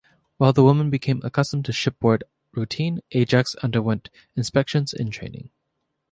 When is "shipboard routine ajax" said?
1.71-3.53